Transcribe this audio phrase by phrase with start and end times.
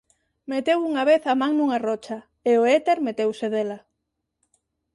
[0.51, 2.17] Meteu unha vez a man nunha rocha,
[2.49, 3.79] e o Éter meteuse dela.